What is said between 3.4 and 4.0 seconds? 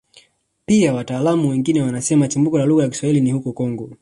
Kongo